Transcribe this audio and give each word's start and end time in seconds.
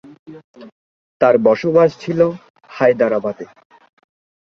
তার 1.21 1.35
বসবাস 1.47 1.89
ছিল 1.99 2.19
হায়াদারাবাদে। 2.69 3.45